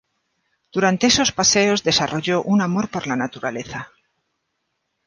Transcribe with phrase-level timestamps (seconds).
[0.73, 3.91] Durante esos paseos desarrolló un amor por la naturaleza.